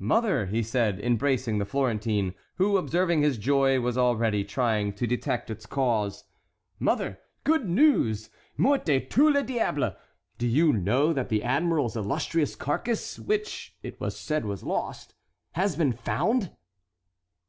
[0.00, 5.48] "Mother," he said, embracing the Florentine, who, observing his joy, was already trying to detect
[5.48, 6.24] its cause;
[6.80, 8.28] "mother, good news!
[8.56, 9.94] Mort de tous les diables!
[10.38, 15.14] Do you know that the admiral's illustrious carcass which it was said was lost
[15.52, 16.50] has been found?"